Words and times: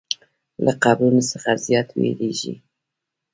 له 0.65 0.71
قبرونو 0.83 1.21
څخه 1.31 1.51
زیات 1.65 1.87
ویریږي. 1.99 2.53